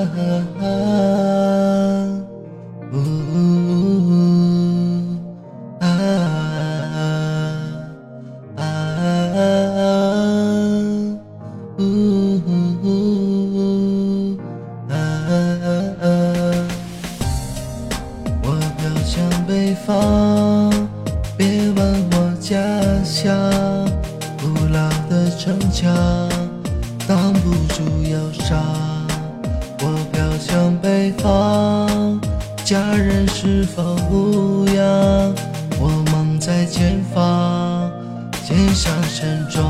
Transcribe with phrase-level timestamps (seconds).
[0.00, 0.64] 啊，
[2.92, 2.94] 呜，
[5.80, 5.84] 啊，
[8.56, 8.60] 啊，
[11.78, 11.80] 呜，
[14.88, 14.92] 啊，
[18.42, 18.46] 我
[18.78, 19.12] 飘向
[19.46, 19.50] 北
[19.86, 19.88] 方，
[21.36, 21.78] 别问
[22.12, 22.56] 我家
[23.04, 23.28] 乡，
[24.40, 25.94] 古老的城墙
[27.06, 28.99] 挡不住忧伤。
[30.82, 32.20] 北方，
[32.64, 35.34] 家人是否无恙？
[35.78, 37.90] 我梦在前方，
[38.44, 39.62] 肩上沉重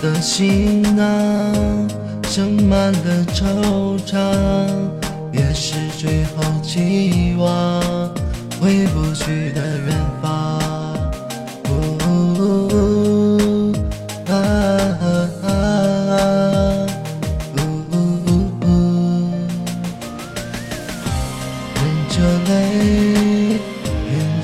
[0.00, 1.88] 的行囊，
[2.22, 4.18] 盛满了惆怅，
[5.32, 7.82] 也是最后期望，
[8.60, 9.99] 回不去的远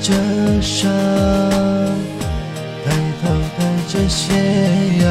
[0.07, 0.13] 着
[0.61, 0.89] 伤，
[2.85, 2.87] 抬
[3.21, 3.27] 头
[3.57, 4.33] 看着斜
[5.01, 5.05] 阳，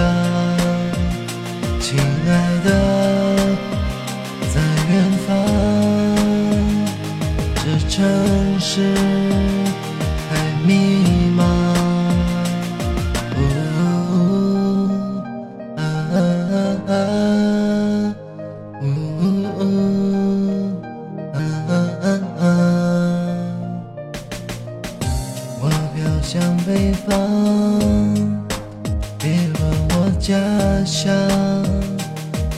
[1.78, 2.30] 亲爱
[2.64, 2.68] 的，
[4.54, 4.56] 在
[4.88, 4.94] 远
[5.26, 5.28] 方，
[7.56, 7.94] 这城
[8.58, 9.35] 市。
[26.28, 27.14] 向北方，
[29.16, 30.34] 别问我家
[30.84, 31.14] 乡，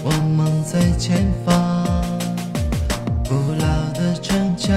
[0.02, 1.84] 我梦在前方。
[3.28, 4.74] 古老的城墙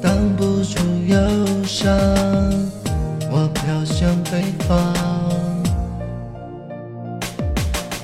[0.00, 1.18] 挡不住忧
[1.66, 1.94] 伤，
[3.30, 4.94] 我飘向北方。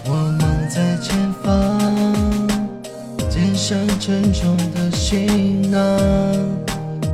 [0.05, 1.81] 我梦在前方，
[3.31, 5.81] 肩上沉重的行囊，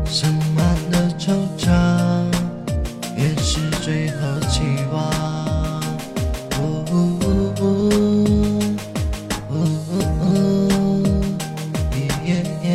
[0.04, 1.70] 盛满了惆怅，
[3.88, 4.60] 最后期
[4.92, 5.00] 望。
[6.60, 6.62] 呜
[6.92, 7.64] 呜呜
[9.48, 9.52] 呜
[10.20, 10.22] 呜
[11.96, 12.04] 耶
[12.64, 12.66] 耶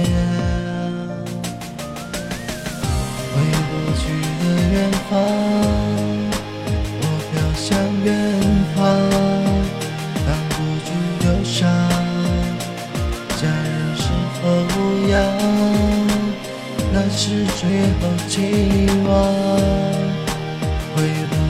[3.30, 3.32] 回
[3.70, 4.02] 不去
[4.40, 4.76] 的远
[5.08, 5.12] 方，
[7.00, 7.62] 我飘向
[8.04, 8.10] 远
[8.74, 8.82] 方，
[10.26, 10.52] 挡不
[10.84, 10.90] 住
[11.28, 11.62] 忧伤。
[13.38, 14.02] 家人是
[14.42, 14.42] 否
[14.74, 14.76] 无
[15.12, 15.14] 恙？
[16.92, 17.62] 那是最
[18.02, 18.34] 后期
[19.08, 20.03] 望。
[20.94, 21.43] play it.